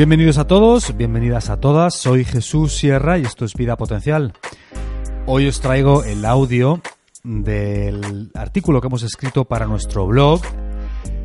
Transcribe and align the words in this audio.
Bienvenidos 0.00 0.38
a 0.38 0.46
todos, 0.46 0.96
bienvenidas 0.96 1.50
a 1.50 1.60
todas. 1.60 1.94
Soy 1.94 2.24
Jesús 2.24 2.74
Sierra 2.74 3.18
y 3.18 3.22
esto 3.24 3.44
es 3.44 3.52
Vida 3.52 3.76
Potencial. 3.76 4.32
Hoy 5.26 5.46
os 5.46 5.60
traigo 5.60 6.04
el 6.04 6.24
audio 6.24 6.80
del 7.22 8.30
artículo 8.32 8.80
que 8.80 8.86
hemos 8.86 9.02
escrito 9.02 9.44
para 9.44 9.66
nuestro 9.66 10.06
blog 10.06 10.40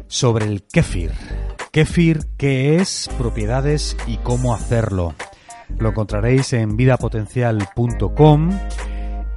sobre 0.08 0.48
el 0.48 0.64
kéfir. 0.64 1.14
Kéfir, 1.72 2.26
qué 2.36 2.76
es, 2.76 3.10
propiedades 3.18 3.96
y 4.08 4.18
cómo 4.18 4.54
hacerlo. 4.54 5.16
Lo 5.80 5.88
encontraréis 5.88 6.52
en 6.52 6.76
vidapotencial.com 6.76 8.50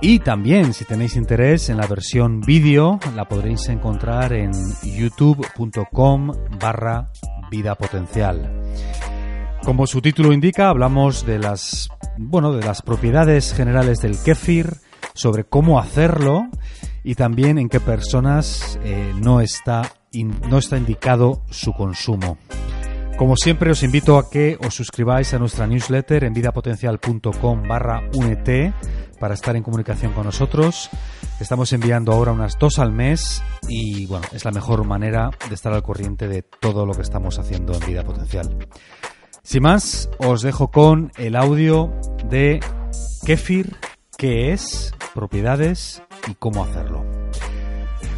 y 0.01 0.19
también, 0.19 0.75
si 0.75 0.85
tenéis 0.85 1.15
interés 1.15 1.69
en 1.69 1.77
la 1.77 1.87
versión 1.87 2.41
vídeo, 2.41 2.99
la 3.15 3.29
podréis 3.29 3.69
encontrar 3.69 4.33
en 4.33 4.51
youtube.com 4.83 6.33
barra 6.59 7.13
vidapotencial. 7.53 8.58
Como 9.65 9.87
su 9.87 10.01
título 10.01 10.33
indica, 10.33 10.69
hablamos 10.71 11.27
de 11.27 11.39
las, 11.39 11.89
bueno, 12.17 12.53
de 12.53 12.65
las 12.65 12.83
propiedades 12.83 13.53
generales 13.53 13.99
del 13.99 14.17
kéfir, 14.23 14.79
sobre 15.19 15.45
cómo 15.45 15.81
hacerlo 15.81 16.49
y 17.03 17.17
también 17.17 17.59
en 17.59 17.69
qué 17.69 17.81
personas 17.81 18.79
eh, 18.85 19.13
no, 19.17 19.41
está 19.41 19.83
no 20.49 20.59
está 20.59 20.77
indicado 20.77 21.43
su 21.51 21.73
consumo. 21.73 22.39
Como 23.17 23.37
siempre 23.37 23.73
os 23.73 23.83
invito 23.83 24.17
a 24.17 24.31
que 24.31 24.57
os 24.65 24.75
suscribáis 24.75 25.35
a 25.35 25.41
nuestra 25.41 25.67
newsletter 25.67 26.23
en 26.23 26.33
vidapotencial.com 26.35 27.63
barra 27.67 28.09
unete 28.15 28.73
para 29.19 29.35
estar 29.35 29.57
en 29.57 29.65
comunicación 29.65 30.13
con 30.13 30.25
nosotros. 30.25 30.89
Estamos 31.41 31.73
enviando 31.73 32.13
ahora 32.13 32.31
unas 32.31 32.57
dos 32.59 32.79
al 32.79 32.93
mes 32.93 33.43
y 33.69 34.07
bueno, 34.07 34.27
es 34.33 34.45
la 34.45 34.53
mejor 34.53 34.85
manera 34.85 35.31
de 35.49 35.55
estar 35.55 35.73
al 35.73 35.83
corriente 35.83 36.29
de 36.29 36.43
todo 36.43 36.87
lo 36.87 36.95
que 36.95 37.03
estamos 37.03 37.41
haciendo 37.41 37.75
en 37.75 37.87
Vida 37.87 38.05
Potencial. 38.05 38.57
Sin 39.49 39.63
más, 39.63 40.11
os 40.19 40.43
dejo 40.43 40.69
con 40.69 41.11
el 41.17 41.35
audio 41.35 41.91
de 42.29 42.61
Kefir, 43.25 43.77
qué 44.19 44.53
es, 44.53 44.93
propiedades 45.15 46.03
y 46.27 46.35
cómo 46.35 46.63
hacerlo. 46.63 47.03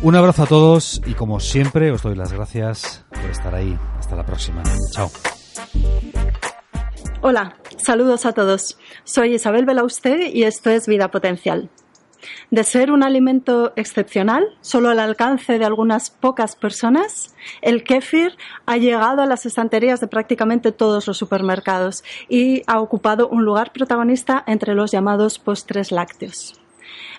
Un 0.03 0.17
abrazo 0.17 0.43
a 0.43 0.47
todos 0.47 1.01
y 1.07 1.15
como 1.15 1.39
siempre 1.39 1.93
os 1.93 2.03
doy 2.03 2.17
las 2.17 2.33
gracias 2.33 3.05
por 3.11 3.31
estar 3.31 3.55
ahí. 3.55 3.79
Hasta 3.97 4.17
la 4.17 4.27
próxima. 4.27 4.65
Chao. 4.91 5.09
Hola, 7.21 7.55
saludos 7.79 8.27
a 8.27 8.33
todos. 8.33 8.77
Soy 9.05 9.35
Isabel 9.35 9.67
Belauste 9.67 10.31
y 10.35 10.43
esto 10.43 10.71
es 10.71 10.89
Vida 10.89 11.13
Potencial. 11.13 11.71
De 12.51 12.65
ser 12.65 12.91
un 12.91 13.03
alimento 13.03 13.73
excepcional, 13.77 14.45
solo 14.61 14.89
al 14.91 14.99
alcance 14.99 15.59
de 15.59 15.65
algunas 15.65 16.11
pocas 16.11 16.57
personas, 16.57 17.35
el 17.63 17.83
kéfir 17.83 18.37
ha 18.67 18.77
llegado 18.77 19.23
a 19.23 19.27
las 19.27 19.47
estanterías 19.47 20.01
de 20.01 20.09
prácticamente 20.09 20.73
todos 20.73 21.07
los 21.07 21.17
supermercados 21.19 22.05
y 22.29 22.63
ha 22.67 22.81
ocupado 22.81 23.29
un 23.29 23.45
lugar 23.45 23.73
protagonista 23.73 24.45
entre 24.47 24.75
los 24.75 24.91
llamados 24.91 25.39
postres 25.39 25.93
lácteos. 25.93 26.61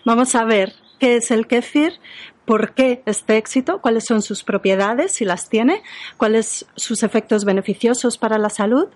Vamos 0.05 0.35
a 0.35 0.43
ver 0.43 0.73
qué 0.99 1.15
es 1.15 1.31
el 1.31 1.47
kéfir, 1.47 1.93
por 2.45 2.73
qué 2.73 3.03
este 3.05 3.37
éxito, 3.37 3.81
cuáles 3.81 4.05
son 4.05 4.21
sus 4.21 4.43
propiedades, 4.43 5.13
si 5.13 5.25
las 5.25 5.49
tiene, 5.49 5.83
cuáles 6.17 6.65
sus 6.75 7.03
efectos 7.03 7.45
beneficiosos 7.45 8.17
para 8.17 8.37
la 8.37 8.49
salud, 8.49 8.87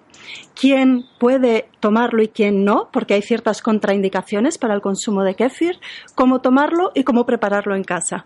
quién 0.59 1.05
puede 1.19 1.69
tomarlo 1.79 2.23
y 2.23 2.27
quién 2.27 2.65
no, 2.65 2.89
porque 2.91 3.13
hay 3.13 3.21
ciertas 3.21 3.61
contraindicaciones 3.61 4.57
para 4.57 4.73
el 4.73 4.81
consumo 4.81 5.23
de 5.23 5.35
kéfir, 5.35 5.79
cómo 6.15 6.41
tomarlo 6.41 6.91
y 6.95 7.03
cómo 7.03 7.25
prepararlo 7.25 7.75
en 7.75 7.83
casa. 7.83 8.25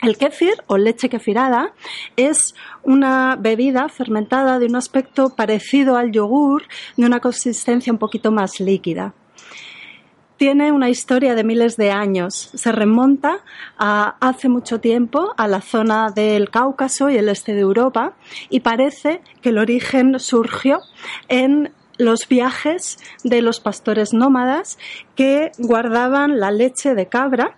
El 0.00 0.16
kéfir 0.16 0.54
o 0.68 0.78
leche 0.78 1.08
kefirada 1.08 1.72
es 2.16 2.54
una 2.84 3.34
bebida 3.34 3.88
fermentada 3.88 4.60
de 4.60 4.66
un 4.66 4.76
aspecto 4.76 5.30
parecido 5.30 5.96
al 5.96 6.12
yogur, 6.12 6.62
de 6.96 7.04
una 7.04 7.18
consistencia 7.18 7.92
un 7.92 7.98
poquito 7.98 8.30
más 8.30 8.60
líquida 8.60 9.12
tiene 10.38 10.72
una 10.72 10.88
historia 10.88 11.34
de 11.34 11.44
miles 11.44 11.76
de 11.76 11.90
años. 11.90 12.50
Se 12.54 12.72
remonta 12.72 13.40
a 13.76 14.16
hace 14.20 14.48
mucho 14.48 14.80
tiempo 14.80 15.34
a 15.36 15.48
la 15.48 15.60
zona 15.60 16.10
del 16.10 16.48
Cáucaso 16.48 17.10
y 17.10 17.16
el 17.16 17.28
este 17.28 17.54
de 17.54 17.60
Europa 17.60 18.14
y 18.48 18.60
parece 18.60 19.20
que 19.42 19.50
el 19.50 19.58
origen 19.58 20.18
surgió 20.18 20.78
en 21.28 21.72
los 21.98 22.28
viajes 22.28 22.98
de 23.24 23.42
los 23.42 23.58
pastores 23.60 24.14
nómadas 24.14 24.78
que 25.16 25.50
guardaban 25.58 26.38
la 26.38 26.52
leche 26.52 26.94
de 26.94 27.06
cabra 27.06 27.56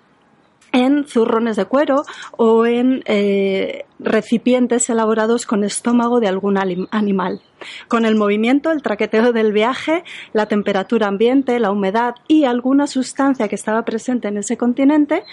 en 0.72 1.06
zurrones 1.06 1.56
de 1.56 1.64
cuero 1.64 2.04
o 2.36 2.66
en 2.66 3.02
eh, 3.06 3.84
recipientes 3.98 4.88
elaborados 4.90 5.46
con 5.46 5.64
estómago 5.64 6.20
de 6.20 6.28
algún 6.28 6.58
animal. 6.90 7.40
Con 7.88 8.04
el 8.04 8.16
movimiento, 8.16 8.70
el 8.70 8.82
traqueteo 8.82 9.32
del 9.32 9.52
viaje, 9.52 10.04
la 10.32 10.46
temperatura 10.46 11.08
ambiente, 11.08 11.58
la 11.60 11.70
humedad 11.70 12.14
y 12.28 12.44
alguna 12.44 12.86
sustancia 12.86 13.48
que 13.48 13.54
estaba 13.54 13.84
presente 13.84 14.28
en 14.28 14.38
ese 14.38 14.56
continente, 14.56 15.24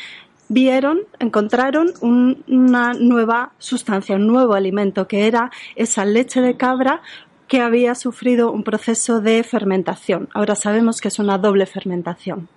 vieron, 0.49 1.01
encontraron 1.19 1.93
una 2.01 2.93
nueva 2.93 3.51
sustancia, 3.57 4.15
un 4.15 4.27
nuevo 4.27 4.53
alimento, 4.53 5.07
que 5.07 5.27
era 5.27 5.51
esa 5.75 6.05
leche 6.05 6.41
de 6.41 6.55
cabra 6.55 7.01
que 7.47 7.61
había 7.61 7.95
sufrido 7.95 8.51
un 8.51 8.63
proceso 8.63 9.21
de 9.21 9.41
fermentación. 9.43 10.27
Ahora 10.33 10.55
sabemos 10.55 10.99
que 10.99 11.07
es 11.07 11.19
una 11.19 11.37
doble 11.37 11.65
fermentación 11.65 12.49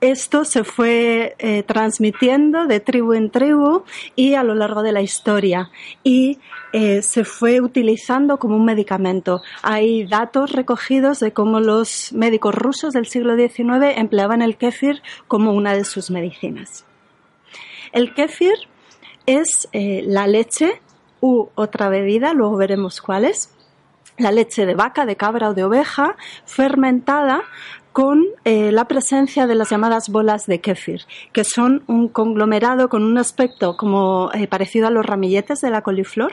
esto 0.00 0.44
se 0.44 0.64
fue 0.64 1.36
eh, 1.38 1.62
transmitiendo 1.62 2.66
de 2.66 2.80
tribu 2.80 3.12
en 3.12 3.30
tribu 3.30 3.84
y 4.16 4.34
a 4.34 4.42
lo 4.42 4.54
largo 4.54 4.82
de 4.82 4.92
la 4.92 5.02
historia 5.02 5.70
y 6.02 6.38
eh, 6.72 7.02
se 7.02 7.24
fue 7.24 7.60
utilizando 7.60 8.38
como 8.38 8.56
un 8.56 8.64
medicamento. 8.64 9.42
Hay 9.62 10.06
datos 10.06 10.52
recogidos 10.52 11.20
de 11.20 11.32
cómo 11.32 11.60
los 11.60 12.12
médicos 12.12 12.54
rusos 12.54 12.94
del 12.94 13.06
siglo 13.06 13.36
XIX 13.36 13.96
empleaban 13.96 14.40
el 14.40 14.56
kéfir 14.56 15.02
como 15.28 15.52
una 15.52 15.74
de 15.74 15.84
sus 15.84 16.10
medicinas. 16.10 16.86
El 17.92 18.14
kéfir 18.14 18.54
es 19.26 19.68
eh, 19.72 20.02
la 20.06 20.26
leche 20.26 20.80
u 21.20 21.48
otra 21.54 21.88
bebida, 21.88 22.32
luego 22.32 22.56
veremos 22.56 23.02
cuál 23.02 23.24
es, 23.24 23.54
la 24.16 24.32
leche 24.32 24.66
de 24.66 24.74
vaca, 24.74 25.06
de 25.06 25.16
cabra 25.16 25.50
o 25.50 25.54
de 25.54 25.64
oveja 25.64 26.16
fermentada 26.44 27.42
con 27.92 28.24
eh, 28.44 28.70
la 28.72 28.86
presencia 28.86 29.46
de 29.46 29.54
las 29.54 29.70
llamadas 29.70 30.08
bolas 30.08 30.46
de 30.46 30.60
kéfir, 30.60 31.02
que 31.32 31.44
son 31.44 31.82
un 31.86 32.08
conglomerado 32.08 32.88
con 32.88 33.02
un 33.02 33.18
aspecto 33.18 33.76
como 33.76 34.30
eh, 34.32 34.46
parecido 34.46 34.86
a 34.86 34.90
los 34.90 35.04
ramilletes 35.04 35.60
de 35.60 35.70
la 35.70 35.82
coliflor, 35.82 36.32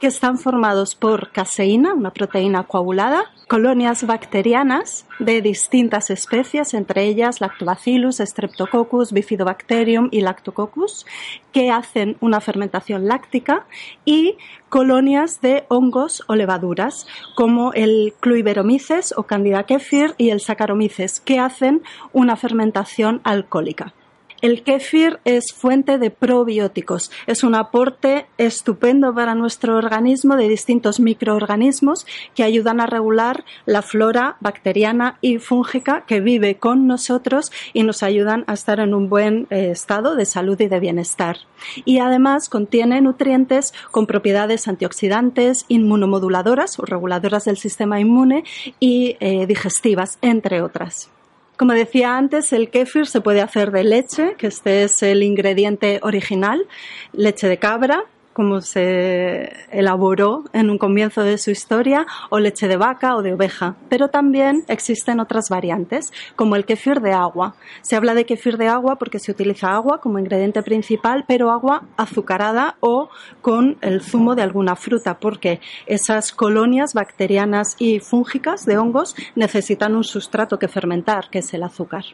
que 0.00 0.06
están 0.06 0.38
formados 0.38 0.94
por 0.94 1.30
caseína, 1.30 1.94
una 1.94 2.12
proteína 2.12 2.64
coagulada, 2.64 3.24
colonias 3.48 4.06
bacterianas 4.06 5.06
de 5.18 5.42
distintas 5.42 6.10
especies, 6.10 6.74
entre 6.74 7.04
ellas 7.04 7.40
Lactobacillus, 7.40 8.16
Streptococcus, 8.16 9.12
Bifidobacterium 9.12 10.08
y 10.10 10.20
Lactococcus, 10.20 11.06
que 11.52 11.70
hacen 11.70 12.16
una 12.20 12.40
fermentación 12.40 13.06
láctica 13.06 13.66
y 14.04 14.36
colonias 14.68 15.42
de 15.42 15.64
hongos 15.68 16.24
o 16.28 16.34
levaduras, 16.34 17.06
como 17.34 17.74
el 17.74 18.14
Cluiberomyces 18.20 19.12
o 19.16 19.24
Candida 19.24 19.64
kefir 19.64 20.14
y 20.16 20.30
el 20.30 20.40
Saccharomyces, 20.40 20.81
que 21.20 21.38
hacen 21.38 21.82
una 22.12 22.36
fermentación 22.36 23.20
alcohólica. 23.24 23.94
El 24.42 24.64
kéfir 24.64 25.20
es 25.24 25.52
fuente 25.52 25.98
de 25.98 26.10
probióticos. 26.10 27.12
Es 27.28 27.44
un 27.44 27.54
aporte 27.54 28.26
estupendo 28.38 29.14
para 29.14 29.36
nuestro 29.36 29.76
organismo 29.76 30.34
de 30.34 30.48
distintos 30.48 30.98
microorganismos 30.98 32.06
que 32.34 32.42
ayudan 32.42 32.80
a 32.80 32.86
regular 32.86 33.44
la 33.66 33.82
flora 33.82 34.38
bacteriana 34.40 35.16
y 35.20 35.38
fúngica 35.38 36.04
que 36.08 36.18
vive 36.18 36.56
con 36.56 36.88
nosotros 36.88 37.52
y 37.72 37.84
nos 37.84 38.02
ayudan 38.02 38.42
a 38.48 38.54
estar 38.54 38.80
en 38.80 38.94
un 38.94 39.08
buen 39.08 39.46
eh, 39.50 39.70
estado 39.70 40.16
de 40.16 40.24
salud 40.24 40.60
y 40.60 40.66
de 40.66 40.80
bienestar. 40.80 41.36
Y 41.84 42.00
además 42.00 42.48
contiene 42.48 43.00
nutrientes 43.00 43.72
con 43.92 44.08
propiedades 44.08 44.66
antioxidantes, 44.66 45.66
inmunomoduladoras 45.68 46.80
o 46.80 46.82
reguladoras 46.84 47.44
del 47.44 47.58
sistema 47.58 48.00
inmune 48.00 48.42
y 48.80 49.16
eh, 49.20 49.46
digestivas, 49.46 50.18
entre 50.20 50.62
otras. 50.62 51.12
Como 51.56 51.74
decía 51.74 52.16
antes, 52.16 52.52
el 52.52 52.70
kéfir 52.70 53.06
se 53.06 53.20
puede 53.20 53.40
hacer 53.40 53.70
de 53.70 53.84
leche, 53.84 54.34
que 54.38 54.46
este 54.46 54.84
es 54.84 55.02
el 55.02 55.22
ingrediente 55.22 56.00
original, 56.02 56.66
leche 57.12 57.48
de 57.48 57.58
cabra, 57.58 58.04
como 58.32 58.60
se 58.60 59.52
elaboró 59.70 60.44
en 60.52 60.70
un 60.70 60.78
comienzo 60.78 61.22
de 61.22 61.38
su 61.38 61.50
historia, 61.50 62.06
o 62.30 62.38
leche 62.38 62.68
de 62.68 62.76
vaca 62.76 63.16
o 63.16 63.22
de 63.22 63.34
oveja. 63.34 63.76
Pero 63.88 64.08
también 64.08 64.64
existen 64.68 65.20
otras 65.20 65.48
variantes, 65.48 66.12
como 66.36 66.56
el 66.56 66.64
kefir 66.64 67.00
de 67.00 67.12
agua. 67.12 67.54
Se 67.82 67.96
habla 67.96 68.14
de 68.14 68.26
kefir 68.26 68.56
de 68.56 68.68
agua 68.68 68.96
porque 68.96 69.18
se 69.18 69.32
utiliza 69.32 69.74
agua 69.74 70.00
como 70.00 70.18
ingrediente 70.18 70.62
principal, 70.62 71.24
pero 71.26 71.50
agua 71.50 71.84
azucarada 71.96 72.76
o 72.80 73.08
con 73.40 73.78
el 73.80 74.00
zumo 74.02 74.34
de 74.34 74.42
alguna 74.42 74.76
fruta, 74.76 75.18
porque 75.18 75.60
esas 75.86 76.32
colonias 76.32 76.94
bacterianas 76.94 77.76
y 77.78 78.00
fúngicas 78.00 78.64
de 78.66 78.78
hongos 78.78 79.14
necesitan 79.34 79.94
un 79.94 80.04
sustrato 80.04 80.58
que 80.58 80.68
fermentar, 80.68 81.28
que 81.30 81.38
es 81.40 81.54
el 81.54 81.62
azúcar. 81.62 82.04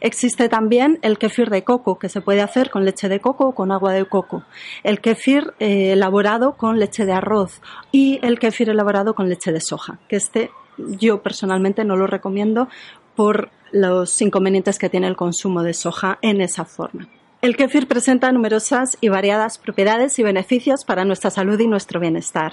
Existe 0.00 0.48
también 0.48 0.98
el 1.02 1.18
kefir 1.18 1.50
de 1.50 1.64
coco, 1.64 1.98
que 1.98 2.08
se 2.08 2.20
puede 2.20 2.40
hacer 2.40 2.70
con 2.70 2.84
leche 2.84 3.08
de 3.08 3.20
coco 3.20 3.48
o 3.48 3.54
con 3.54 3.72
agua 3.72 3.92
de 3.92 4.04
coco. 4.04 4.42
El 4.82 5.00
kefir 5.00 5.54
eh, 5.58 5.92
elaborado 5.92 6.56
con 6.56 6.78
leche 6.78 7.06
de 7.06 7.12
arroz 7.12 7.60
y 7.92 8.18
el 8.22 8.38
kefir 8.38 8.68
elaborado 8.68 9.14
con 9.14 9.28
leche 9.28 9.52
de 9.52 9.60
soja, 9.60 9.98
que 10.08 10.16
este 10.16 10.50
yo 10.76 11.22
personalmente 11.22 11.84
no 11.84 11.96
lo 11.96 12.06
recomiendo 12.06 12.68
por 13.14 13.50
los 13.70 14.20
inconvenientes 14.20 14.78
que 14.78 14.88
tiene 14.88 15.06
el 15.06 15.16
consumo 15.16 15.62
de 15.62 15.74
soja 15.74 16.18
en 16.22 16.40
esa 16.40 16.64
forma. 16.64 17.08
El 17.42 17.56
kefir 17.56 17.86
presenta 17.86 18.32
numerosas 18.32 18.96
y 19.00 19.08
variadas 19.08 19.58
propiedades 19.58 20.18
y 20.18 20.22
beneficios 20.22 20.84
para 20.84 21.04
nuestra 21.04 21.30
salud 21.30 21.60
y 21.60 21.66
nuestro 21.66 22.00
bienestar. 22.00 22.52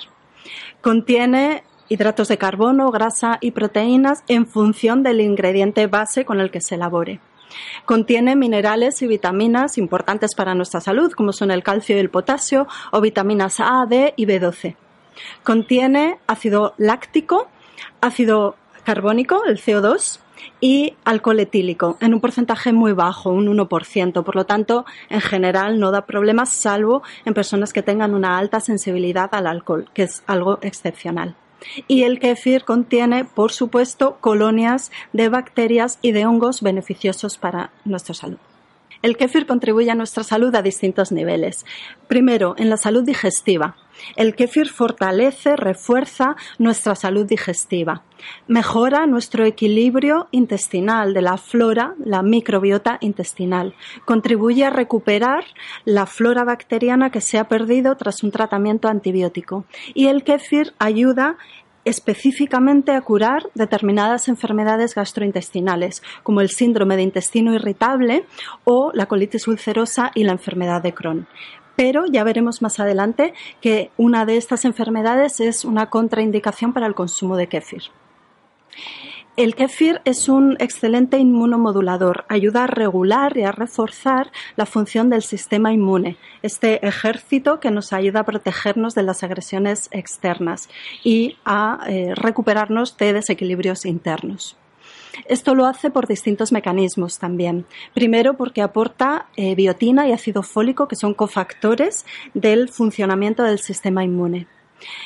Contiene 0.81 1.63
hidratos 1.91 2.29
de 2.29 2.37
carbono, 2.37 2.89
grasa 2.89 3.37
y 3.41 3.51
proteínas 3.51 4.23
en 4.29 4.47
función 4.47 5.03
del 5.03 5.19
ingrediente 5.19 5.87
base 5.87 6.23
con 6.23 6.39
el 6.39 6.49
que 6.49 6.61
se 6.61 6.75
elabore. 6.75 7.19
Contiene 7.83 8.37
minerales 8.37 9.01
y 9.01 9.07
vitaminas 9.07 9.77
importantes 9.77 10.33
para 10.33 10.55
nuestra 10.55 10.79
salud, 10.79 11.11
como 11.11 11.33
son 11.33 11.51
el 11.51 11.63
calcio 11.63 11.97
y 11.97 11.99
el 11.99 12.09
potasio, 12.09 12.65
o 12.91 13.01
vitaminas 13.01 13.59
A, 13.59 13.85
D 13.89 14.13
y 14.15 14.25
B12. 14.25 14.77
Contiene 15.43 16.17
ácido 16.27 16.75
láctico, 16.77 17.49
ácido 17.99 18.55
carbónico, 18.85 19.43
el 19.43 19.57
CO2, 19.57 20.19
y 20.61 20.95
alcohol 21.03 21.41
etílico 21.41 21.97
en 21.99 22.13
un 22.13 22.21
porcentaje 22.21 22.71
muy 22.71 22.93
bajo, 22.93 23.31
un 23.31 23.47
1%. 23.47 24.23
Por 24.23 24.35
lo 24.35 24.45
tanto, 24.45 24.85
en 25.09 25.19
general 25.19 25.77
no 25.77 25.91
da 25.91 26.05
problemas, 26.05 26.49
salvo 26.49 27.03
en 27.25 27.33
personas 27.33 27.73
que 27.73 27.83
tengan 27.83 28.15
una 28.15 28.37
alta 28.37 28.61
sensibilidad 28.61 29.29
al 29.35 29.45
alcohol, 29.45 29.89
que 29.93 30.03
es 30.03 30.23
algo 30.25 30.57
excepcional. 30.61 31.35
Y 31.87 32.03
el 32.03 32.19
kéfir 32.19 32.63
contiene, 32.63 33.25
por 33.25 33.51
supuesto, 33.51 34.17
colonias 34.19 34.91
de 35.13 35.29
bacterias 35.29 35.99
y 36.01 36.11
de 36.11 36.25
hongos 36.25 36.61
beneficiosos 36.61 37.37
para 37.37 37.71
nuestra 37.85 38.13
salud. 38.13 38.37
El 39.01 39.17
kéfir 39.17 39.47
contribuye 39.47 39.89
a 39.89 39.95
nuestra 39.95 40.23
salud 40.23 40.53
a 40.55 40.61
distintos 40.61 41.11
niveles. 41.11 41.65
Primero, 42.07 42.55
en 42.57 42.69
la 42.69 42.77
salud 42.77 43.03
digestiva. 43.03 43.75
El 44.15 44.35
kéfir 44.35 44.69
fortalece, 44.69 45.55
refuerza 45.55 46.35
nuestra 46.57 46.95
salud 46.95 47.25
digestiva. 47.25 48.03
Mejora 48.47 49.05
nuestro 49.07 49.45
equilibrio 49.45 50.27
intestinal 50.31 51.13
de 51.13 51.21
la 51.21 51.37
flora, 51.37 51.95
la 52.03 52.21
microbiota 52.21 52.97
intestinal. 53.01 53.73
Contribuye 54.05 54.65
a 54.65 54.69
recuperar 54.69 55.45
la 55.85 56.05
flora 56.05 56.43
bacteriana 56.43 57.09
que 57.09 57.21
se 57.21 57.37
ha 57.37 57.47
perdido 57.47 57.95
tras 57.95 58.23
un 58.23 58.31
tratamiento 58.31 58.87
antibiótico. 58.87 59.65
Y 59.93 60.07
el 60.07 60.23
kéfir 60.23 60.73
ayuda 60.79 61.37
específicamente 61.85 62.91
a 62.91 63.01
curar 63.01 63.49
determinadas 63.55 64.27
enfermedades 64.27 64.95
gastrointestinales, 64.95 66.03
como 66.23 66.41
el 66.41 66.49
síndrome 66.49 66.95
de 66.95 67.03
intestino 67.03 67.53
irritable 67.53 68.25
o 68.63 68.91
la 68.93 69.07
colitis 69.07 69.47
ulcerosa 69.47 70.11
y 70.15 70.23
la 70.23 70.33
enfermedad 70.33 70.81
de 70.81 70.93
Crohn. 70.93 71.27
Pero 71.75 72.05
ya 72.05 72.23
veremos 72.23 72.61
más 72.61 72.79
adelante 72.79 73.33
que 73.61 73.91
una 73.97 74.25
de 74.25 74.37
estas 74.37 74.65
enfermedades 74.65 75.39
es 75.39 75.65
una 75.65 75.89
contraindicación 75.89 76.73
para 76.73 76.87
el 76.87 76.95
consumo 76.95 77.37
de 77.37 77.47
kéfir. 77.47 77.83
El 79.37 79.55
kéfir 79.55 80.01
es 80.03 80.27
un 80.27 80.57
excelente 80.59 81.17
inmunomodulador, 81.17 82.25
ayuda 82.27 82.65
a 82.65 82.67
regular 82.67 83.37
y 83.37 83.43
a 83.43 83.53
reforzar 83.53 84.29
la 84.57 84.65
función 84.65 85.09
del 85.09 85.21
sistema 85.21 85.71
inmune, 85.71 86.17
este 86.41 86.85
ejército 86.85 87.61
que 87.61 87.71
nos 87.71 87.93
ayuda 87.93 88.19
a 88.19 88.25
protegernos 88.25 88.93
de 88.93 89.03
las 89.03 89.23
agresiones 89.23 89.87
externas 89.91 90.67
y 91.01 91.37
a 91.45 91.79
eh, 91.87 92.13
recuperarnos 92.13 92.97
de 92.97 93.13
desequilibrios 93.13 93.85
internos. 93.85 94.57
Esto 95.25 95.55
lo 95.55 95.65
hace 95.65 95.89
por 95.89 96.07
distintos 96.07 96.51
mecanismos 96.51 97.17
también. 97.17 97.65
Primero, 97.93 98.35
porque 98.35 98.61
aporta 98.61 99.27
eh, 99.37 99.55
biotina 99.55 100.09
y 100.09 100.11
ácido 100.11 100.43
fólico, 100.43 100.89
que 100.89 100.97
son 100.97 101.13
cofactores 101.13 102.05
del 102.33 102.67
funcionamiento 102.67 103.43
del 103.43 103.59
sistema 103.59 104.03
inmune. 104.03 104.47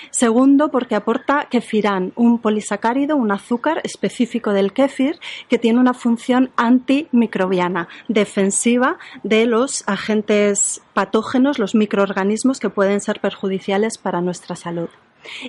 Segundo, 0.10 0.70
porque 0.70 0.96
aporta 0.96 1.48
kefirán, 1.50 2.14
un 2.16 2.40
polisacárido, 2.40 3.16
un 3.16 3.32
azúcar 3.32 3.82
específico 3.84 4.54
del 4.54 4.74
kéfir 4.74 5.20
que 5.50 5.58
tiene 5.58 5.80
una 5.80 5.94
función 5.94 6.52
antimicrobiana, 6.56 7.88
defensiva 8.08 8.98
de 9.24 9.46
los 9.46 9.84
agentes 9.88 10.82
patógenos, 10.94 11.60
los 11.60 11.76
microorganismos 11.76 12.60
que 12.60 12.70
pueden 12.70 13.02
ser 13.02 13.20
perjudiciales 13.20 13.98
para 13.98 14.22
nuestra 14.22 14.56
salud. 14.56 14.90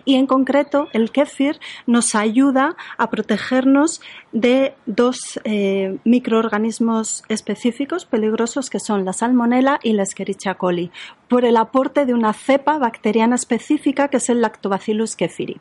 Y 0.04 0.16
en 0.16 0.26
concreto, 0.26 0.88
el 0.92 1.10
kéfir 1.10 1.58
nos 1.86 2.14
ayuda 2.14 2.76
a 2.98 3.10
protegernos 3.10 4.00
de 4.32 4.74
dos 4.86 5.40
eh, 5.44 5.98
microorganismos 6.04 7.22
específicos 7.28 8.04
peligrosos 8.04 8.70
que 8.70 8.80
son 8.80 9.04
la 9.04 9.12
salmonella 9.12 9.78
y 9.82 9.92
la 9.92 10.02
Escherichia 10.02 10.54
coli, 10.54 10.90
por 11.28 11.44
el 11.44 11.56
aporte 11.56 12.06
de 12.06 12.14
una 12.14 12.32
cepa 12.32 12.78
bacteriana 12.78 13.36
específica 13.36 14.08
que 14.08 14.18
es 14.18 14.28
el 14.28 14.40
Lactobacillus 14.40 15.16
kefiri. 15.16 15.60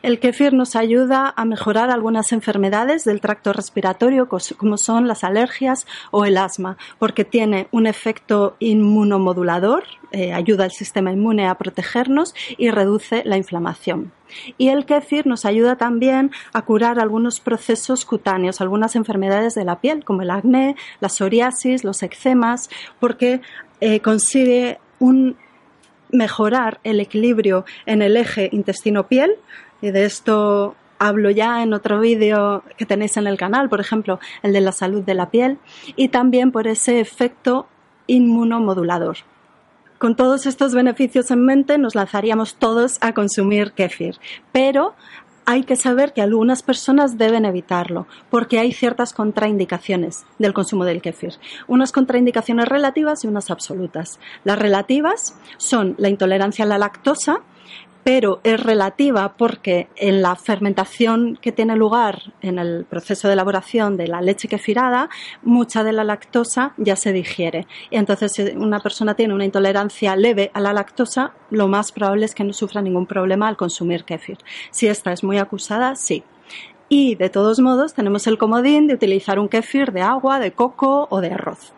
El 0.00 0.18
kéfir 0.18 0.52
nos 0.52 0.74
ayuda 0.76 1.32
a 1.36 1.44
mejorar 1.44 1.90
algunas 1.90 2.32
enfermedades 2.32 3.04
del 3.04 3.20
tracto 3.20 3.52
respiratorio, 3.52 4.28
como 4.56 4.78
son 4.78 5.06
las 5.06 5.24
alergias 5.24 5.86
o 6.10 6.24
el 6.24 6.38
asma, 6.38 6.76
porque 6.98 7.24
tiene 7.24 7.68
un 7.70 7.86
efecto 7.86 8.56
inmunomodulador, 8.58 9.84
eh, 10.12 10.32
ayuda 10.32 10.64
al 10.64 10.72
sistema 10.72 11.12
inmune 11.12 11.46
a 11.46 11.54
protegernos 11.56 12.34
y 12.56 12.70
reduce 12.70 13.22
la 13.24 13.36
inflamación. 13.36 14.12
Y 14.56 14.68
el 14.68 14.86
kéfir 14.86 15.26
nos 15.26 15.44
ayuda 15.44 15.76
también 15.76 16.30
a 16.52 16.62
curar 16.62 16.98
algunos 16.98 17.40
procesos 17.40 18.04
cutáneos, 18.04 18.60
algunas 18.60 18.96
enfermedades 18.96 19.54
de 19.54 19.64
la 19.64 19.80
piel, 19.80 20.04
como 20.04 20.22
el 20.22 20.30
acné, 20.30 20.76
la 21.00 21.08
psoriasis, 21.08 21.84
los 21.84 22.02
eczemas, 22.02 22.70
porque 22.98 23.40
eh, 23.80 24.00
consigue 24.00 24.78
un 24.98 25.36
mejorar 26.12 26.78
el 26.84 27.00
equilibrio 27.00 27.64
en 27.86 28.02
el 28.02 28.16
eje 28.16 28.50
intestino-piel, 28.52 29.32
y 29.82 29.90
de 29.90 30.04
esto 30.04 30.74
hablo 30.98 31.30
ya 31.30 31.62
en 31.62 31.74
otro 31.74 32.00
vídeo 32.00 32.62
que 32.78 32.86
tenéis 32.86 33.16
en 33.16 33.26
el 33.26 33.36
canal, 33.36 33.68
por 33.68 33.80
ejemplo, 33.80 34.20
el 34.42 34.52
de 34.52 34.60
la 34.60 34.72
salud 34.72 35.02
de 35.02 35.14
la 35.14 35.30
piel, 35.30 35.58
y 35.96 36.08
también 36.08 36.52
por 36.52 36.68
ese 36.68 37.00
efecto 37.00 37.66
inmunomodulador. 38.06 39.16
Con 39.98 40.16
todos 40.16 40.46
estos 40.46 40.74
beneficios 40.74 41.30
en 41.30 41.44
mente, 41.44 41.78
nos 41.78 41.94
lanzaríamos 41.94 42.56
todos 42.56 42.98
a 43.00 43.12
consumir 43.14 43.72
kéfir, 43.72 44.16
pero 44.52 44.94
hay 45.44 45.64
que 45.64 45.76
saber 45.76 46.12
que 46.12 46.22
algunas 46.22 46.62
personas 46.62 47.18
deben 47.18 47.44
evitarlo 47.44 48.06
porque 48.30 48.58
hay 48.58 48.72
ciertas 48.72 49.12
contraindicaciones 49.12 50.24
del 50.38 50.52
consumo 50.52 50.84
del 50.84 51.02
kéfir. 51.02 51.34
Unas 51.66 51.92
contraindicaciones 51.92 52.68
relativas 52.68 53.24
y 53.24 53.26
unas 53.26 53.50
absolutas. 53.50 54.20
Las 54.44 54.58
relativas 54.58 55.34
son 55.56 55.94
la 55.98 56.08
intolerancia 56.08 56.64
a 56.64 56.68
la 56.68 56.78
lactosa, 56.78 57.40
pero 58.04 58.40
es 58.42 58.60
relativa 58.60 59.34
porque 59.36 59.88
en 59.96 60.22
la 60.22 60.34
fermentación 60.36 61.38
que 61.40 61.52
tiene 61.52 61.76
lugar 61.76 62.32
en 62.40 62.58
el 62.58 62.84
proceso 62.84 63.28
de 63.28 63.34
elaboración 63.34 63.96
de 63.96 64.08
la 64.08 64.20
leche 64.20 64.48
kefirada, 64.48 65.08
mucha 65.42 65.84
de 65.84 65.92
la 65.92 66.04
lactosa 66.04 66.74
ya 66.76 66.96
se 66.96 67.12
digiere. 67.12 67.66
Y 67.90 67.96
entonces, 67.96 68.32
si 68.32 68.42
una 68.42 68.80
persona 68.80 69.14
tiene 69.14 69.34
una 69.34 69.44
intolerancia 69.44 70.16
leve 70.16 70.50
a 70.54 70.60
la 70.60 70.72
lactosa, 70.72 71.32
lo 71.50 71.68
más 71.68 71.92
probable 71.92 72.24
es 72.24 72.34
que 72.34 72.44
no 72.44 72.52
sufra 72.52 72.82
ningún 72.82 73.06
problema 73.06 73.48
al 73.48 73.56
consumir 73.56 74.04
kefir. 74.04 74.38
Si 74.70 74.88
esta 74.88 75.12
es 75.12 75.22
muy 75.22 75.38
acusada, 75.38 75.94
sí. 75.94 76.24
Y 76.88 77.14
de 77.14 77.30
todos 77.30 77.60
modos, 77.60 77.94
tenemos 77.94 78.26
el 78.26 78.36
comodín 78.36 78.86
de 78.86 78.94
utilizar 78.94 79.38
un 79.38 79.48
kefir 79.48 79.92
de 79.92 80.02
agua, 80.02 80.40
de 80.40 80.52
coco 80.52 81.06
o 81.10 81.20
de 81.20 81.32
arroz. 81.32 81.72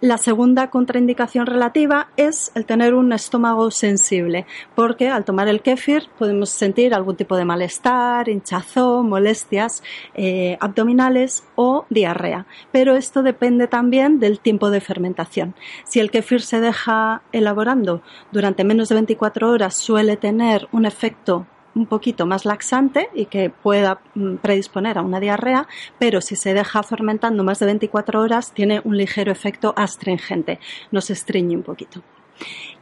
La 0.00 0.18
segunda 0.18 0.70
contraindicación 0.70 1.46
relativa 1.46 2.08
es 2.16 2.52
el 2.54 2.66
tener 2.66 2.94
un 2.94 3.12
estómago 3.12 3.70
sensible, 3.70 4.46
porque 4.74 5.08
al 5.08 5.24
tomar 5.24 5.48
el 5.48 5.62
kéfir 5.62 6.08
podemos 6.18 6.50
sentir 6.50 6.94
algún 6.94 7.16
tipo 7.16 7.36
de 7.36 7.44
malestar, 7.44 8.28
hinchazón, 8.28 9.08
molestias 9.08 9.82
eh, 10.14 10.58
abdominales 10.60 11.44
o 11.54 11.86
diarrea. 11.90 12.46
Pero 12.72 12.96
esto 12.96 13.22
depende 13.22 13.66
también 13.66 14.20
del 14.20 14.40
tiempo 14.40 14.70
de 14.70 14.80
fermentación. 14.80 15.54
Si 15.84 16.00
el 16.00 16.10
kéfir 16.10 16.42
se 16.42 16.60
deja 16.60 17.22
elaborando 17.32 18.02
durante 18.32 18.64
menos 18.64 18.88
de 18.88 18.96
24 18.96 19.50
horas 19.50 19.74
suele 19.74 20.16
tener 20.16 20.68
un 20.72 20.86
efecto 20.86 21.46
un 21.74 21.86
poquito 21.86 22.26
más 22.26 22.44
laxante 22.44 23.08
y 23.14 23.26
que 23.26 23.50
pueda 23.50 24.00
mm, 24.14 24.36
predisponer 24.36 24.98
a 24.98 25.02
una 25.02 25.20
diarrea, 25.20 25.66
pero 25.98 26.20
si 26.20 26.36
se 26.36 26.54
deja 26.54 26.82
fermentando 26.82 27.44
más 27.44 27.58
de 27.58 27.66
24 27.66 28.20
horas 28.20 28.52
tiene 28.52 28.80
un 28.84 28.96
ligero 28.96 29.32
efecto 29.32 29.74
astringente, 29.76 30.60
nos 30.90 31.10
estreñe 31.10 31.56
un 31.56 31.62
poquito. 31.62 32.02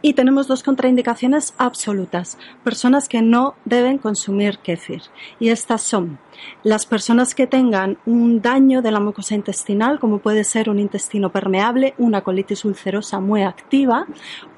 Y 0.00 0.14
tenemos 0.14 0.48
dos 0.48 0.62
contraindicaciones 0.62 1.54
absolutas. 1.58 2.36
Personas 2.64 3.08
que 3.08 3.22
no 3.22 3.54
deben 3.64 3.98
consumir 3.98 4.58
kéfir. 4.58 5.02
Y 5.38 5.50
estas 5.50 5.82
son 5.82 6.18
las 6.64 6.86
personas 6.86 7.34
que 7.36 7.46
tengan 7.46 7.98
un 8.04 8.42
daño 8.42 8.82
de 8.82 8.90
la 8.90 8.98
mucosa 8.98 9.36
intestinal, 9.36 10.00
como 10.00 10.18
puede 10.18 10.42
ser 10.42 10.68
un 10.68 10.80
intestino 10.80 11.30
permeable, 11.30 11.94
una 11.98 12.22
colitis 12.22 12.64
ulcerosa 12.64 13.20
muy 13.20 13.42
activa, 13.42 14.06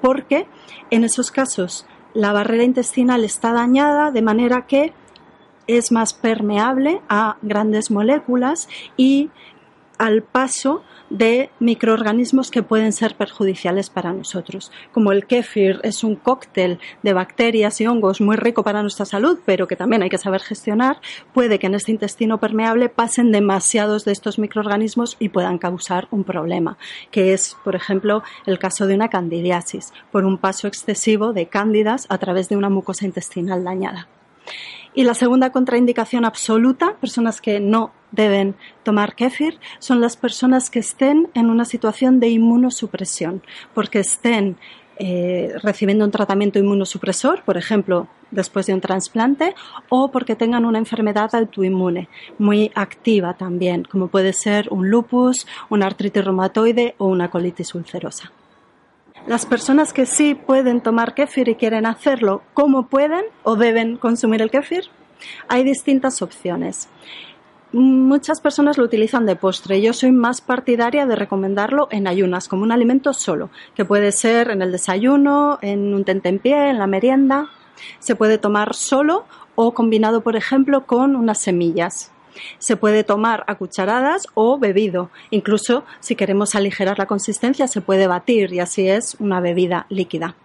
porque 0.01 0.47
en 0.91 1.05
esos 1.05 1.31
casos 1.31 1.87
la 2.15 2.33
barrera 2.33 2.65
intestinal 2.65 3.25
está 3.25 3.53
dañada 3.53 4.11
de 4.11 4.23
manera 4.23 4.67
que 4.67 4.93
es 5.67 5.93
más 5.93 6.15
permeable 6.15 7.01
a 7.09 7.37
grandes 7.43 7.91
moléculas 7.91 8.69
y 8.97 9.31
al 9.99 10.23
paso 10.23 10.83
de 11.11 11.51
microorganismos 11.61 12.51
que 12.51 12.63
pueden 12.63 12.93
ser 12.93 13.15
perjudiciales 13.15 13.91
para 13.91 14.13
nosotros. 14.13 14.73
Como 14.93 15.13
el 15.13 15.27
kéfir 15.27 15.81
es 15.83 16.03
un 16.03 16.17
cóctel 16.17 16.79
de 17.03 17.13
bacterias 17.13 17.81
y 17.81 17.87
hongos 17.87 18.21
muy 18.21 18.37
rico 18.37 18.65
para 18.65 18.83
nuestra 18.83 19.05
salud, 19.05 19.39
pero 19.45 19.67
que 19.67 19.77
también 19.77 20.03
hay 20.03 20.09
que 20.09 20.19
saber 20.19 20.41
gestionar, 20.41 21.01
puede 21.33 21.59
que 21.59 21.67
en 21.67 21.75
este 21.75 21.93
intestino 21.93 22.39
permeable 22.39 22.89
pasen 22.89 23.33
demasiados 23.33 24.05
de 24.05 24.13
estos 24.13 24.39
microorganismos 24.39 25.17
y 25.19 25.29
puedan 25.29 25.59
causar 25.59 26.09
un 26.11 26.25
problema, 26.25 26.79
que 27.11 27.33
es, 27.33 27.57
por 27.65 27.77
ejemplo, 27.77 28.23
el 28.47 28.59
caso 28.59 28.87
de 28.87 28.95
una 28.95 29.09
candidiasis, 29.09 29.93
por 30.11 30.25
un 30.25 30.39
paso 30.39 30.67
excesivo 30.67 31.33
de 31.33 31.47
cándidas 31.47 32.07
a 32.09 32.19
través 32.19 32.49
de 32.49 32.57
una 32.57 32.71
mucosa 32.71 33.05
intestinal 33.05 33.63
dañada. 33.65 34.09
Y 34.97 35.03
la 35.03 35.15
segunda 35.15 35.51
contraindicación 35.51 36.25
absoluta, 36.25 36.95
personas 37.01 37.41
que 37.41 37.59
no 37.59 37.93
deben 38.15 38.55
tomar 38.83 39.15
kéfir, 39.15 39.59
son 39.79 40.01
las 40.01 40.17
personas 40.17 40.71
que 40.71 40.79
estén 40.79 41.29
en 41.35 41.51
una 41.51 41.65
situación 41.65 42.21
de 42.21 42.29
inmunosupresión, 42.29 43.43
porque 43.75 44.01
estén 44.01 44.57
eh, 44.97 45.53
recibiendo 45.61 46.05
un 46.05 46.13
tratamiento 46.13 46.59
inmunosupresor, 46.61 47.43
por 47.43 47.57
ejemplo, 47.57 48.07
después 48.31 48.67
de 48.67 48.75
un 48.75 48.81
trasplante, 48.81 49.55
o 49.89 50.11
porque 50.11 50.37
tengan 50.37 50.65
una 50.65 50.79
enfermedad 50.79 51.35
autoinmune 51.35 52.09
muy 52.39 52.71
activa 52.75 53.35
también, 53.35 53.85
como 53.85 54.09
puede 54.09 54.33
ser 54.33 54.69
un 54.71 54.91
lupus, 54.91 55.47
una 55.69 55.87
artritis 55.87 56.25
reumatoide 56.25 56.95
o 56.99 57.07
una 57.07 57.29
colitis 57.29 57.75
ulcerosa. 57.75 58.31
Las 59.27 59.47
personas 59.47 59.93
que 59.93 60.07
sí 60.07 60.35
pueden 60.35 60.81
tomar 60.81 61.15
kéfir 61.15 61.49
y 61.49 61.55
quieren 61.55 61.87
hacerlo, 61.87 62.43
¿cómo 62.53 62.87
pueden 62.87 63.25
o 63.43 63.57
deben 63.57 63.97
consumir 63.97 64.43
el 64.43 64.51
kéfir? 64.51 64.85
Hay 65.49 65.65
distintas 65.65 66.21
opciones. 66.23 66.89
Muchas 67.77 68.41
personas 68.41 68.79
lo 68.79 68.85
utilizan 68.85 69.27
de 69.27 69.35
postre. 69.35 69.83
Yo 69.83 69.93
soy 69.93 70.13
más 70.13 70.41
partidaria 70.41 71.07
de 71.07 71.17
recomendarlo 71.17 71.89
en 71.91 72.07
ayunas, 72.07 72.47
como 72.47 72.63
un 72.63 72.71
alimento 72.71 73.13
solo, 73.13 73.51
que 73.75 73.85
puede 73.85 74.13
ser 74.13 74.53
en 74.53 74.63
el 74.63 74.71
desayuno, 74.71 75.59
en 75.61 75.93
un 75.93 76.05
tentempié, 76.05 76.71
en 76.71 76.79
la 76.79 76.87
merienda. 76.87 77.49
Se 77.99 78.15
puede 78.15 78.39
tomar 78.39 78.77
solo 78.77 79.25
o 79.57 79.75
combinado, 79.75 80.21
por 80.21 80.37
ejemplo, 80.37 80.87
con 80.87 81.17
unas 81.17 81.41
semillas. 81.41 82.13
Se 82.59 82.77
puede 82.77 83.03
tomar 83.03 83.43
a 83.49 83.57
cucharadas 83.57 84.29
o 84.35 84.57
bebido. 84.57 85.11
Incluso 85.31 85.83
si 85.99 86.15
queremos 86.15 86.55
aligerar 86.55 87.01
la 87.01 87.07
consistencia 87.07 87.67
se 87.67 87.81
puede 87.81 88.07
batir 88.07 88.53
y 88.53 88.61
así 88.61 88.89
es 88.89 89.17
una 89.19 89.41
bebida 89.41 89.87
líquida. 89.89 90.37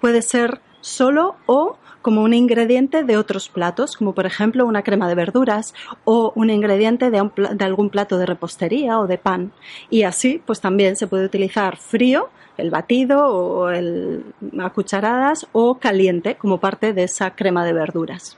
Puede 0.00 0.22
ser 0.22 0.62
solo 0.80 1.36
o 1.44 1.76
como 2.02 2.22
un 2.22 2.34
ingrediente 2.34 3.04
de 3.04 3.16
otros 3.16 3.48
platos, 3.48 3.96
como 3.96 4.14
por 4.14 4.26
ejemplo 4.26 4.66
una 4.66 4.82
crema 4.82 5.08
de 5.08 5.14
verduras 5.14 5.74
o 6.04 6.32
un 6.34 6.50
ingrediente 6.50 7.10
de, 7.10 7.18
algún 7.64 7.90
plato 7.90 8.18
de 8.18 8.26
repostería 8.26 8.98
o 8.98 9.06
de 9.06 9.18
pan. 9.18 9.52
Y 9.88 10.02
así, 10.02 10.42
pues 10.44 10.60
también 10.60 10.96
se 10.96 11.06
puede 11.06 11.24
utilizar 11.24 11.76
frío, 11.76 12.28
el 12.58 12.70
batido 12.70 13.26
o 13.28 13.70
el, 13.70 14.24
a 14.60 14.70
cucharadas 14.70 15.46
o 15.52 15.78
caliente 15.78 16.34
como 16.34 16.60
parte 16.60 16.92
de 16.92 17.04
esa 17.04 17.34
crema 17.34 17.64
de 17.64 17.72
verduras. 17.72 18.36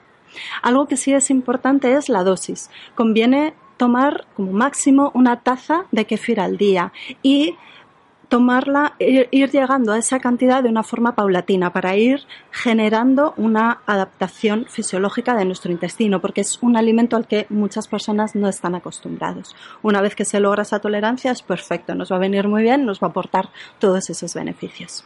Algo 0.62 0.87
que 0.87 0.97
sí 0.97 1.12
es 1.12 1.30
importante 1.30 1.94
es 1.94 2.09
la 2.09 2.23
dosis. 2.25 2.71
Conviene 2.94 3.54
tomar 3.76 4.26
como 4.37 4.52
máximo 4.52 5.11
una 5.14 5.40
taza 5.40 5.87
de 5.90 6.06
kefir 6.06 6.40
al 6.40 6.56
día 6.56 6.92
y 7.23 7.56
tomarla, 8.28 8.95
ir, 8.99 9.28
llegando 9.50 9.93
a 9.93 9.99
esa 9.99 10.21
cantidad 10.21 10.62
de 10.62 10.69
una 10.69 10.83
forma 10.83 11.14
paulatina 11.14 11.73
para 11.73 11.97
ir 11.97 12.23
generando 12.50 13.35
una 13.37 13.81
adaptación 13.87 14.66
fisiológica 14.69 15.35
de 15.37 15.45
nuestro 15.45 15.73
intestino, 15.73 16.21
porque 16.21 16.40
es 16.40 16.59
un 16.62 16.76
alimento 16.76 17.16
al 17.16 17.26
que 17.26 17.47
muchas 17.49 17.88
personas 17.88 18.35
no 18.35 18.49
están 18.49 18.75
acostumbrados. 18.75 19.54
Una 19.83 20.00
vez 20.00 20.14
que 20.14 20.25
se 20.25 20.40
logra 20.40 20.62
esa 20.62 20.81
tolerancia 20.81 21.31
es 21.31 21.43
perfecto, 21.43 21.95
nos 21.95 22.11
va 22.12 22.16
a 22.16 22.21
venir 22.21 22.49
muy 22.49 22.62
bien, 22.62 22.85
nos 22.85 23.00
va 23.00 23.09
a 23.09 23.11
aportar 23.11 23.49
todos 23.78 24.11
esos 24.11 24.35
beneficios. 24.35 25.04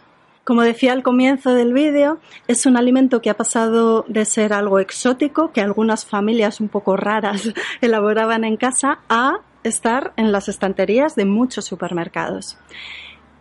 Como 0.49 0.63
decía 0.63 0.95
al 0.95 1.03
comienzo 1.03 1.53
del 1.53 1.75
vídeo, 1.75 2.21
es 2.47 2.65
un 2.65 2.79
alimento 2.79 3.21
que 3.21 3.29
ha 3.29 3.37
pasado 3.37 4.07
de 4.09 4.25
ser 4.25 4.55
algo 4.55 4.79
exótico, 4.79 5.53
que 5.53 5.61
algunas 5.61 6.07
familias 6.07 6.61
un 6.61 6.69
poco 6.69 6.97
raras 6.97 7.53
elaboraban 7.83 8.45
en 8.45 8.57
casa, 8.57 9.01
a 9.11 9.41
estar 9.63 10.15
en 10.17 10.33
las 10.33 10.49
estanterías 10.49 11.17
de 11.17 11.27
muchos 11.27 11.67
supermercados. 11.67 12.57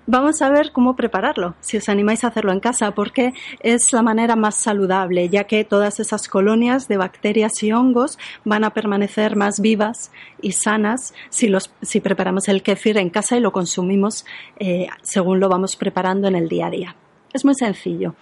Vamos 0.10 0.42
a 0.42 0.50
ver 0.50 0.72
cómo 0.72 0.96
prepararlo, 0.96 1.56
si 1.60 1.76
os 1.76 1.90
animáis 1.90 2.24
a 2.24 2.28
hacerlo 2.28 2.54
en 2.54 2.62
casa, 2.62 2.92
porque 2.92 3.34
es 3.60 3.92
la 3.92 4.02
manera 4.02 4.38
más 4.38 4.56
saludable, 4.56 5.28
ya 5.28 5.44
que 5.44 5.66
todas 5.66 6.00
esas 6.00 6.30
colonias 6.30 6.88
de 6.88 6.96
bacterias 6.96 7.62
y 7.62 7.74
hongos 7.74 8.18
van 8.46 8.64
a 8.64 8.70
permanecer 8.70 9.36
más 9.36 9.60
vivas 9.60 10.14
y 10.42 10.54
sanas 10.54 11.14
si, 11.30 11.50
los, 11.50 11.74
si 11.82 12.00
preparamos 12.00 12.48
el 12.48 12.64
kéfir 12.64 12.98
en 12.98 13.10
casa 13.10 13.36
y 13.36 13.42
lo 13.42 13.52
consumimos 13.52 14.26
eh, 14.60 14.88
según 15.02 15.42
lo 15.42 15.50
vamos 15.50 15.76
preparando 15.76 16.30
en 16.30 16.38
el 16.38 16.48
día 16.48 16.68
a 16.68 16.72
día. 16.72 16.96
Es 17.34 17.44
muy 17.44 17.56
sencillo. 17.56 18.16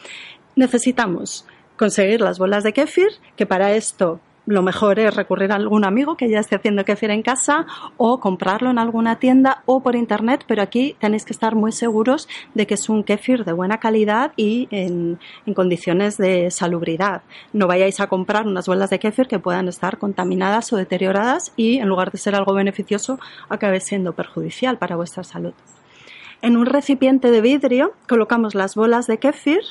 Necesitamos 0.55 1.45
conseguir 1.77 2.19
las 2.19 2.39
bolas 2.39 2.63
de 2.63 2.73
kéfir, 2.73 3.09
que 3.35 3.45
para 3.45 3.73
esto 3.73 4.19
lo 4.45 4.61
mejor 4.61 4.99
es 4.99 5.15
recurrir 5.15 5.51
a 5.51 5.55
algún 5.55 5.85
amigo 5.85 6.15
que 6.17 6.29
ya 6.29 6.39
esté 6.39 6.55
haciendo 6.55 6.85
kefir 6.85 7.09
en 7.09 7.23
casa 7.23 7.65
o 7.97 8.19
comprarlo 8.19 8.69
en 8.69 8.77
alguna 8.77 9.17
tienda 9.17 9.63
o 9.65 9.81
por 9.81 9.95
internet, 9.95 10.45
pero 10.47 10.61
aquí 10.61 10.95
tenéis 10.99 11.25
que 11.25 11.33
estar 11.33 11.55
muy 11.55 11.71
seguros 11.71 12.27
de 12.53 12.67
que 12.67 12.75
es 12.75 12.89
un 12.89 13.03
kefir 13.03 13.45
de 13.45 13.53
buena 13.53 13.79
calidad 13.79 14.33
y 14.35 14.67
en, 14.71 15.19
condiciones 15.55 16.17
de 16.17 16.51
salubridad. 16.51 17.23
No 17.53 17.67
vayáis 17.67 17.99
a 17.99 18.07
comprar 18.07 18.45
unas 18.45 18.67
bolas 18.67 18.89
de 18.89 18.99
kefir 18.99 19.27
que 19.27 19.39
puedan 19.39 19.67
estar 19.67 19.97
contaminadas 19.97 20.71
o 20.73 20.77
deterioradas 20.77 21.53
y 21.55 21.77
en 21.77 21.87
lugar 21.87 22.11
de 22.11 22.17
ser 22.17 22.35
algo 22.35 22.53
beneficioso 22.53 23.19
acabe 23.49 23.79
siendo 23.79 24.13
perjudicial 24.13 24.77
para 24.77 24.95
vuestra 24.95 25.23
salud. 25.23 25.53
En 26.41 26.57
un 26.57 26.65
recipiente 26.65 27.31
de 27.31 27.41
vidrio 27.41 27.93
colocamos 28.07 28.53
las 28.53 28.75
bolas 28.75 29.07
de 29.07 29.17
kefir 29.17 29.61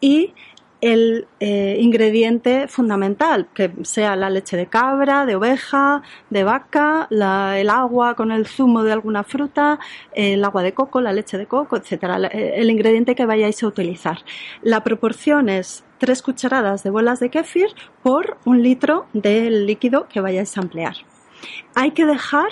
y 0.00 0.34
el 0.82 1.28
eh, 1.38 1.76
ingrediente 1.80 2.66
fundamental, 2.66 3.46
que 3.54 3.72
sea 3.82 4.16
la 4.16 4.28
leche 4.28 4.56
de 4.56 4.66
cabra, 4.66 5.24
de 5.24 5.36
oveja, 5.36 6.02
de 6.28 6.42
vaca, 6.42 7.06
el 7.10 7.70
agua 7.70 8.14
con 8.16 8.32
el 8.32 8.46
zumo 8.46 8.82
de 8.82 8.92
alguna 8.92 9.22
fruta, 9.22 9.78
el 10.12 10.44
agua 10.44 10.64
de 10.64 10.74
coco, 10.74 11.00
la 11.00 11.12
leche 11.12 11.38
de 11.38 11.46
coco, 11.46 11.76
etcétera, 11.76 12.18
eh, 12.32 12.54
el 12.56 12.68
ingrediente 12.68 13.14
que 13.14 13.24
vayáis 13.24 13.62
a 13.62 13.68
utilizar. 13.68 14.18
La 14.60 14.82
proporción 14.82 15.48
es 15.48 15.84
tres 15.98 16.20
cucharadas 16.20 16.82
de 16.82 16.90
bolas 16.90 17.20
de 17.20 17.30
kéfir 17.30 17.68
por 18.02 18.38
un 18.44 18.64
litro 18.64 19.06
del 19.12 19.66
líquido 19.66 20.08
que 20.08 20.20
vayáis 20.20 20.58
a 20.58 20.62
emplear. 20.62 20.96
Hay 21.76 21.92
que 21.92 22.06
dejar 22.06 22.50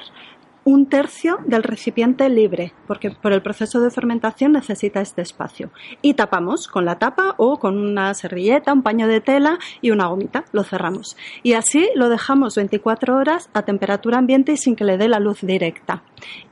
un 0.65 0.87
tercio 0.87 1.39
del 1.47 1.63
recipiente 1.63 2.29
libre, 2.29 2.73
porque 2.87 3.11
por 3.11 3.33
el 3.33 3.43
proceso 3.43 3.81
de 3.81 3.91
fermentación 3.91 4.53
necesita 4.53 5.01
este 5.01 5.23
espacio. 5.23 5.71
Y 6.03 6.15
tapamos 6.15 6.69
con 6.69 6.85
la 6.85 6.99
tapa 6.99 7.35
o 7.39 7.59
con 7.59 7.79
una 7.79 8.15
servilleta, 8.15 8.73
un 8.73 8.83
paño 8.83 9.09
de 9.09 9.21
tela 9.21 9.59
y 9.81 9.91
una 9.91 10.07
gomita. 10.07 10.45
Lo 10.53 10.65
cerramos. 10.65 11.17
Y 11.43 11.55
así 11.55 11.89
lo 11.95 12.09
dejamos 12.09 12.57
24 12.57 13.17
horas 13.17 13.51
a 13.53 13.63
temperatura 13.63 14.19
ambiente 14.19 14.53
y 14.53 14.57
sin 14.57 14.77
que 14.77 14.85
le 14.85 14.99
dé 14.99 15.09
la 15.09 15.21
luz 15.21 15.41
directa. 15.41 16.03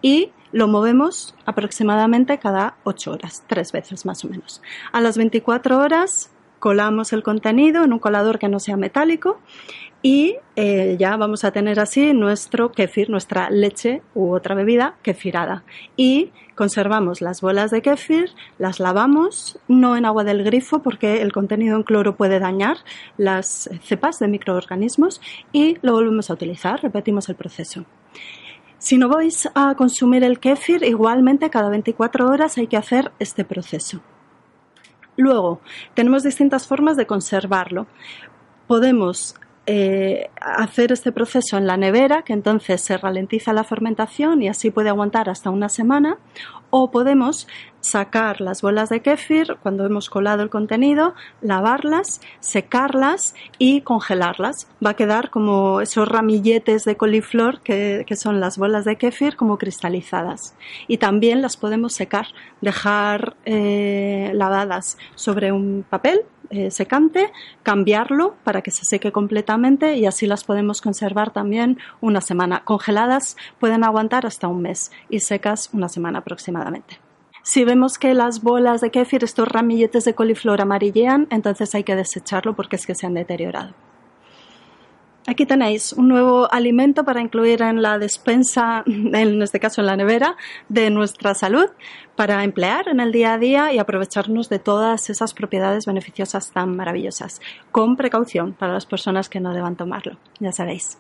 Y 0.03 0.33
lo 0.53 0.67
movemos 0.67 1.35
aproximadamente 1.45 2.39
cada 2.39 2.77
8 2.85 3.13
horas, 3.13 3.45
tres 3.47 3.73
veces 3.73 4.07
más 4.07 4.25
o 4.25 4.29
menos. 4.29 4.63
A 4.93 5.01
las 5.01 5.19
24 5.19 5.79
horas 5.79 6.31
colamos 6.59 7.13
el 7.13 7.23
contenido 7.23 7.85
en 7.85 7.93
un 7.93 7.99
colador 7.99 8.39
que 8.39 8.49
no 8.49 8.61
sea 8.61 8.77
metálico 8.77 9.39
y 10.03 10.37
eh, 10.55 10.97
ya 10.99 11.17
vamos 11.17 11.45
a 11.45 11.51
tener 11.51 11.81
así 11.81 12.13
nuestro 12.13 12.71
kefir, 12.71 13.11
nuestra 13.11 13.51
leche 13.51 14.03
u 14.15 14.33
otra 14.33 14.55
bebida 14.55 14.95
kefirada. 15.03 15.65
Y 15.97 16.31
conservamos 16.55 17.21
las 17.21 17.41
bolas 17.41 17.71
de 17.71 17.83
kefir, 17.83 18.31
las 18.59 18.79
lavamos, 18.79 19.59
no 19.67 19.97
en 19.97 20.05
agua 20.05 20.23
del 20.23 20.45
grifo 20.45 20.83
porque 20.83 21.21
el 21.21 21.33
contenido 21.33 21.77
en 21.77 21.83
cloro 21.83 22.17
puede 22.17 22.39
dañar 22.39 22.79
las 23.17 23.69
cepas 23.83 24.19
de 24.21 24.29
microorganismos 24.29 25.21
y 25.53 25.79
lo 25.83 25.93
volvemos 25.93 26.31
a 26.31 26.35
utilizar, 26.35 26.81
repetimos 26.81 27.29
el 27.29 27.35
proceso. 27.35 27.85
Si 28.79 28.97
no 28.97 29.09
vais 29.09 29.49
a 29.57 29.75
consumir 29.75 30.23
el 30.23 30.39
kefir, 30.39 30.85
igualmente 30.85 31.51
cada 31.51 31.69
24 31.69 32.29
horas 32.29 32.57
hay 32.59 32.69
que 32.69 32.77
hacer 32.77 33.11
este 33.19 33.45
proceso. 33.45 34.01
Luego, 35.19 35.61
tenemos 35.95 36.23
distintas 36.23 36.69
formas 36.69 36.97
de 36.97 37.07
conservarlo. 37.07 37.89
Podemos 38.69 39.35
eh, 39.67 40.31
hacer 40.41 40.93
este 40.93 41.11
proceso 41.11 41.59
en 41.59 41.67
la 41.67 41.77
nevera, 41.77 42.23
que 42.23 42.33
entonces 42.33 42.81
se 42.81 42.97
ralentiza 42.97 43.53
la 43.53 43.65
fermentación 43.65 44.41
y 44.43 44.49
así 44.49 44.71
puede 44.71 44.91
aguantar 44.91 45.29
hasta 45.29 45.51
una 45.51 45.69
semana, 45.69 46.19
o 46.71 46.93
podemos 46.93 47.49
sacar 47.89 48.41
las 48.41 48.63
bolas 48.63 48.89
de 48.89 49.01
kéfir 49.01 49.57
cuando 49.63 49.85
hemos 49.85 50.11
colado 50.11 50.43
el 50.43 50.51
contenido, 50.51 51.15
lavarlas, 51.41 52.21
secarlas 52.41 53.35
y 53.59 53.81
congelarlas. 53.83 54.69
Va 54.85 54.91
a 54.91 54.97
quedar 54.97 55.31
como 55.31 55.81
esos 55.81 56.07
ramilletes 56.09 56.85
de 56.85 56.97
coliflor 56.97 57.61
que, 57.61 58.05
son 58.17 58.41
las 58.41 58.59
bolas 58.59 58.85
de 58.85 58.97
kéfir 58.97 59.37
como 59.37 59.59
cristalizadas. 59.59 60.55
Y 60.87 60.99
también 60.99 61.43
las 61.43 61.57
podemos 61.57 61.93
secar, 61.93 62.27
dejar 62.61 63.37
eh, 63.45 64.31
lavadas 64.35 64.99
sobre 65.15 65.53
un 65.53 65.85
papel 65.89 66.23
eh, 66.51 66.71
secante, 66.71 67.31
cambiarlo 67.63 68.37
para 68.43 68.63
que 68.63 68.71
se 68.71 68.87
seque 68.87 69.13
completamente 69.13 69.97
y 69.97 70.07
así 70.07 70.27
las 70.27 70.45
podemos 70.45 70.81
conservar 70.81 71.31
también 71.31 71.79
una 72.01 72.23
semana. 72.23 72.65
Congeladas 72.65 73.37
pueden 73.61 73.85
aguantar 73.85 74.25
hasta 74.25 74.49
un 74.49 74.63
mes 74.63 74.91
y 75.11 75.21
secas 75.21 75.69
una 75.75 75.91
semana 75.91 76.21
aproximadamente. 76.21 77.08
Si 77.43 77.65
vemos 77.65 77.99
que 77.99 78.15
las 78.15 78.43
bolas 78.43 78.81
de 78.81 78.91
kéfir, 78.91 79.25
estos 79.25 79.49
ramilletes 79.49 80.05
de 80.05 80.15
coliflor 80.15 80.61
amarillean, 80.61 81.27
entonces 81.31 81.75
hay 81.75 81.85
que 81.85 81.97
desecharlo 81.97 82.55
porque 82.55 82.77
es 82.77 82.87
que 82.87 82.95
se 82.95 83.07
han 83.07 83.15
deteriorado. 83.15 83.75
Aquí 85.29 85.45
tenéis 85.45 85.93
un 85.93 86.09
nuevo 86.09 86.51
alimento 86.51 87.05
para 87.05 87.21
incluir 87.21 87.61
en 87.61 87.83
la 87.83 87.99
despensa, 87.99 88.83
en 88.87 89.43
este 89.43 89.61
caso 89.61 89.83
en 89.83 89.87
la 89.87 89.95
nevera, 89.95 90.37
de 90.71 90.89
nuestra 90.89 91.35
salud, 91.35 91.67
para 92.17 92.43
emplear 92.45 92.89
en 92.89 92.99
el 92.99 93.13
día 93.13 93.35
a 93.35 93.39
día 93.39 93.71
y 93.71 93.79
aprovecharnos 93.79 94.49
de 94.49 94.59
todas 94.59 95.11
esas 95.11 95.35
propiedades 95.35 95.85
beneficiosas 95.85 96.51
tan 96.51 96.75
maravillosas, 96.75 97.43
con 97.73 97.97
precaución 97.97 98.55
para 98.55 98.73
las 98.73 98.87
personas 98.87 99.29
que 99.29 99.39
no 99.39 99.53
deban 99.53 99.77
tomarlo, 99.77 100.17
ya 100.41 100.53
sabéis. 100.53 100.99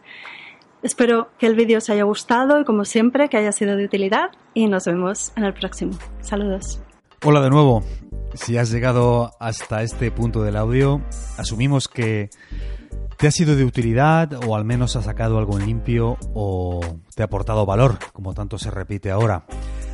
Espero 0.83 1.29
que 1.39 1.47
el 1.47 1.57
vídeo 1.57 1.79
os 1.79 1.91
haya 1.91 2.05
gustado 2.05 2.61
y 2.61 2.65
como 2.65 2.85
siempre 2.85 3.29
que 3.29 3.37
haya 3.37 3.53
sido 3.53 3.77
de 3.77 3.85
utilidad 3.85 4.31
y 4.55 4.67
nos 4.69 4.87
vemos 4.87 5.33
en 5.37 5.45
el 5.45 5.55
próximo. 5.55 5.93
Saludos. 6.21 6.81
Hola 7.25 7.41
de 7.41 7.51
nuevo. 7.51 7.83
Si 8.35 8.57
has 8.57 8.71
llegado 8.71 9.33
hasta 9.41 9.83
este 9.83 10.11
punto 10.11 10.43
del 10.43 10.57
audio, 10.57 11.03
asumimos 11.37 11.89
que 11.89 12.31
¿Te 13.19 13.27
ha 13.27 13.33
sido 13.33 13.57
de 13.57 13.65
utilidad 13.65 14.33
o 14.47 14.55
al 14.55 14.65
menos 14.65 14.95
ha 14.95 15.03
sacado 15.03 15.39
algo 15.39 15.59
en 15.59 15.67
limpio 15.67 16.17
o 16.35 16.81
te 17.17 17.23
ha 17.23 17.25
aportado 17.25 17.67
valor, 17.67 17.99
como 18.13 18.33
tanto 18.33 18.59
se 18.59 18.71
repite 18.71 19.11
ahora? 19.11 19.45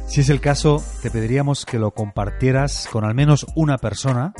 Si 0.06 0.20
es 0.20 0.28
el 0.28 0.42
caso, 0.42 0.82
te 1.00 1.10
pediríamos 1.10 1.64
que 1.64 1.78
lo 1.78 1.92
compartieras 1.92 2.86
con 2.92 3.02
al 3.02 3.14
menos 3.14 3.46
una 3.56 3.78
persona 3.78 4.34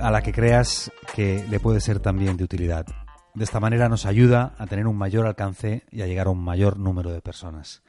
a 0.00 0.10
la 0.10 0.22
que 0.22 0.32
creas 0.32 0.90
que 1.14 1.44
le 1.50 1.60
puede 1.60 1.82
ser 1.82 2.00
también 2.00 2.38
de 2.38 2.44
utilidad. 2.44 2.86
De 3.34 3.42
esta 3.42 3.58
manera 3.58 3.88
nos 3.88 4.06
ayuda 4.06 4.54
a 4.58 4.66
tener 4.66 4.86
un 4.86 4.96
mayor 4.96 5.26
alcance 5.26 5.82
y 5.90 6.02
a 6.02 6.06
llegar 6.06 6.28
a 6.28 6.30
un 6.30 6.42
mayor 6.42 6.78
número 6.78 7.10
de 7.10 7.20
personas. 7.20 7.82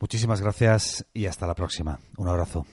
Muchísimas 0.00 0.40
gracias 0.40 1.06
y 1.14 1.26
hasta 1.26 1.46
la 1.46 1.54
próxima. 1.54 2.00
Un 2.16 2.28
abrazo. 2.28 2.66